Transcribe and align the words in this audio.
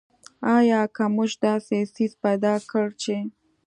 آیا 0.55 0.81
که 0.95 1.05
موږ 1.15 1.31
داسې 1.45 1.77
څیز 1.95 2.11
پیدا 2.23 2.53
کړ 2.69 2.87
چې. 3.01 3.15